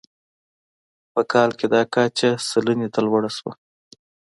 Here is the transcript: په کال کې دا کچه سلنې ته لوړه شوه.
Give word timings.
په 1.13 1.21
کال 1.31 1.49
کې 1.59 1.65
دا 1.73 1.81
کچه 1.93 2.29
سلنې 2.49 2.87
ته 2.93 2.99
لوړه 3.05 3.29
شوه. 3.37 3.53